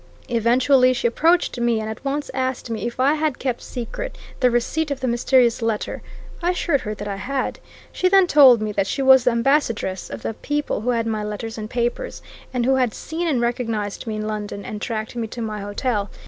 Eventually 0.29 0.93
she 0.93 1.05
approached 1.07 1.59
me, 1.59 1.79
and 1.79 1.87
at 1.87 2.03
once 2.03 2.31
asked 2.33 2.71
me 2.71 2.87
if 2.87 2.99
I 2.99 3.13
had 3.13 3.37
kept 3.37 3.61
secret 3.61 4.17
the 4.39 4.49
receipt 4.49 4.89
of 4.89 4.99
the 4.99 5.07
mysterious 5.07 5.61
letter? 5.61 6.01
I 6.41 6.49
assured 6.49 6.81
her 6.81 6.95
that 6.95 7.07
I 7.07 7.17
had. 7.17 7.59
She 7.91 8.09
then 8.09 8.25
told 8.25 8.63
me 8.63 8.71
that 8.71 8.87
she 8.87 9.03
was 9.03 9.25
the 9.25 9.31
ambassadress 9.33 10.09
of 10.09 10.23
the 10.23 10.33
people 10.33 10.81
who 10.81 10.89
had 10.89 11.05
my 11.05 11.23
letters 11.23 11.55
and 11.55 11.69
papers, 11.69 12.23
and 12.51 12.65
who 12.65 12.73
had 12.77 12.95
seen 12.95 13.27
and 13.27 13.41
recognized 13.41 14.07
me 14.07 14.15
in 14.15 14.25
London 14.25 14.65
and 14.65 14.81
tracked 14.81 15.15
me 15.15 15.27
to 15.27 15.39
my 15.39 15.61
hotel. 15.61 16.09